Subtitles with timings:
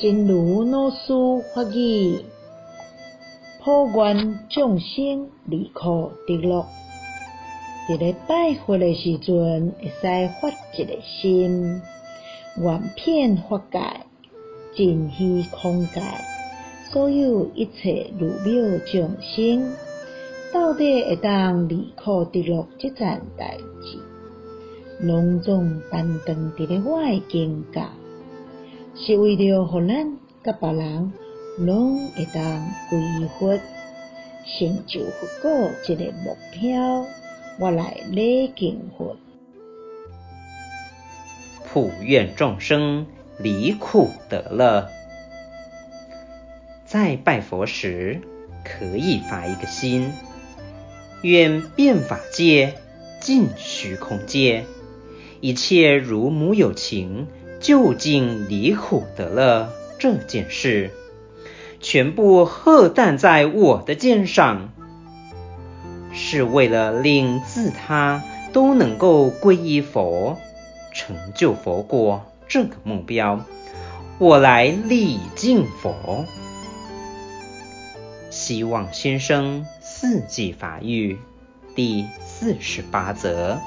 [0.00, 1.12] 真如老师
[1.52, 2.20] 法语，
[3.60, 6.64] 普愿众生离苦得乐。
[7.88, 11.82] 伫咧拜佛的时阵，会使发一个心，
[12.58, 13.80] 愿遍法界，
[14.76, 16.00] 尽虚空界，
[16.92, 19.72] 所有一切如母众生，
[20.54, 23.98] 到底会当离苦得乐这件代志，
[25.04, 27.82] 拢总担当伫咧我的境界。
[29.00, 31.12] 是为了互咱甲别人
[31.56, 32.42] 拢会当
[32.90, 33.56] 皈依佛，
[34.44, 37.06] 成就佛果这个目标，
[37.60, 39.16] 我来礼敬佛。
[41.64, 43.06] 普愿众生
[43.38, 44.88] 离苦得乐，
[46.84, 48.20] 在拜佛时
[48.64, 50.12] 可以发一个心，
[51.22, 52.74] 愿变法界，
[53.20, 54.64] 尽虚空界，
[55.40, 57.28] 一切如母有情。
[57.60, 60.90] 究竟离苦得乐这件事，
[61.80, 64.70] 全部荷担在我的肩上，
[66.12, 70.38] 是为了令自他都能够皈依佛，
[70.94, 73.44] 成就佛果这个目标，
[74.18, 76.24] 我来礼敬佛。
[78.30, 81.18] 希望先生四季法语
[81.74, 83.58] 第四十八则。